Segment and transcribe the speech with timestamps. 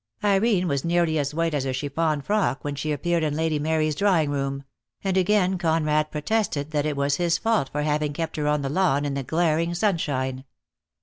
[0.23, 3.93] Irene was nearly as white as her chiffon frock when she appeared in Lady Mary's
[3.93, 4.63] drawing room—
[5.03, 8.69] and again Conrad protested that it was his fault for having kept her on the
[8.69, 10.43] lawn in the glaring sunshine.